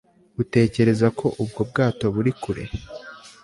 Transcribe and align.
Utekereza 0.41 1.07
ko 1.19 1.27
ubwo 1.43 1.61
bwato 1.69 2.05
buri 2.15 2.31
kure 2.41 2.63